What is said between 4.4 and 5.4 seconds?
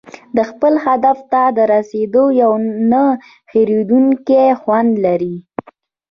خوند لري.